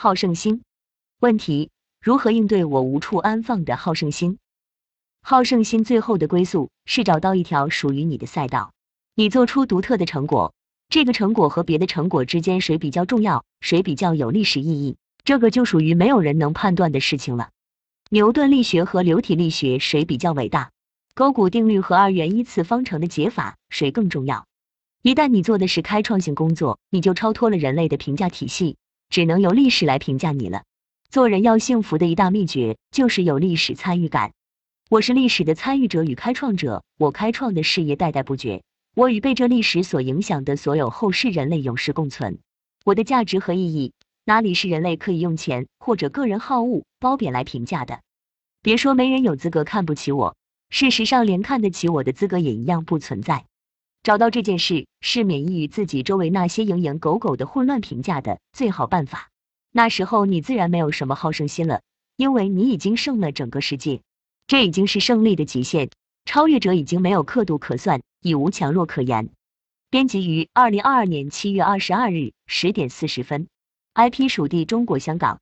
[0.00, 0.62] 好胜心。
[1.18, 4.38] 问题：如何应对我无处安放的好胜心？
[5.22, 8.72] 好胜心最后的归宿是找到一条属于你的赛道，
[9.16, 10.54] 你做出独特的成果。
[10.88, 14.96] 这个成果和别的成果之间谁比较重要，谁比较有历史意义？
[15.24, 17.48] 这个就属于没有人能判断的事情了。
[18.08, 20.70] 牛顿力学和流体力学谁比较伟大？
[21.16, 24.46] 勾股定律和二元一次方程的解法谁更重要？
[25.02, 28.76] 一旦你做的是开创性工作，你就超脱了人类的评价体系，
[29.08, 30.64] 只能由历史来评价你了。
[31.08, 34.32] 做人要幸福的一大秘诀就是有历史参与感。
[34.90, 38.62] 我是历史的参与者与开创者，我开创的事业代代不绝，
[38.94, 42.38] 我与被这历史所影响的所有后世人类永世共存。
[42.84, 43.92] 我的价值和意义。
[44.24, 48.00] 哪里是人类可以用钱或者个人好恶褒贬来评价的？
[48.60, 50.36] 别说没人有资格看不起我，
[50.68, 53.46] 事实上连看得起我的资格也一样不存在。
[54.08, 59.28] 找到这件事是免疫于自己周围那些蝇营狗苟的混乱评价的最好办法。
[59.70, 61.82] 那时候你自然没有什么好胜心了，
[62.16, 64.00] 因为你已经胜了整个世界，
[64.46, 65.90] 这已经是胜利的极限。
[66.24, 69.28] 超越者已经没有刻度可算，已无强弱可言。
[69.90, 73.46] 编辑于二零二二年七月二十二日十点四十分。
[73.92, 75.38] IP 属地中国香港。